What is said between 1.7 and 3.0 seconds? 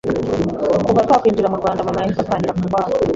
mama yahise atangira kurwara